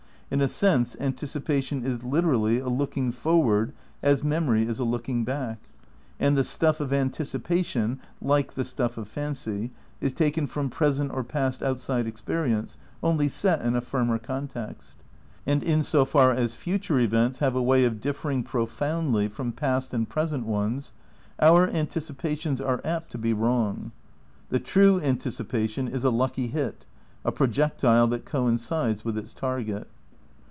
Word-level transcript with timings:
In 0.33 0.39
a 0.39 0.47
sense 0.47 0.95
anticipation 0.97 1.83
is 1.83 2.03
literally 2.03 2.59
a 2.59 2.69
looking 2.69 3.11
forward 3.11 3.73
as 4.01 4.23
memory 4.23 4.63
is 4.65 4.79
a 4.79 4.85
looking 4.85 5.25
back. 5.25 5.59
And 6.21 6.37
the 6.37 6.43
''stuff 6.55 6.79
''of 6.79 6.93
anticipation, 6.93 7.99
like 8.21 8.53
the 8.53 8.63
''stuff 8.63 8.97
of 8.97 9.09
fancy, 9.09 9.71
''is 9.99 10.13
taken 10.13 10.47
from 10.47 10.69
present 10.69 11.11
or 11.11 11.25
past 11.25 11.61
out 11.61 11.79
side 11.79 12.07
experience, 12.07 12.77
only 13.03 13.27
set 13.27 13.61
in 13.61 13.75
a 13.75 13.81
firmer 13.81 14.17
context. 14.17 14.99
And 15.45 15.61
in 15.63 15.81
sofar 15.83 16.31
as 16.33 16.55
future 16.55 16.97
events 16.99 17.39
have 17.39 17.53
a 17.57 17.61
way 17.61 17.83
of 17.83 17.99
differing 17.99 18.41
pro 18.43 18.65
foundly 18.65 19.29
from 19.29 19.51
past 19.51 19.93
and 19.93 20.07
present 20.07 20.45
ones, 20.45 20.93
our 21.41 21.67
anticipations 21.67 22.61
are 22.61 22.79
apt 22.85 23.11
to 23.11 23.17
be 23.17 23.33
wrong. 23.33 23.91
The 24.47 24.61
true 24.61 24.97
anticipation 25.01 25.89
is 25.89 26.05
a 26.05 26.09
lucky 26.09 26.47
hit, 26.47 26.85
a 27.25 27.33
projectile 27.33 28.07
that 28.07 28.23
coincides 28.23 29.03
with 29.03 29.17
its 29.17 29.33
target. 29.33 29.89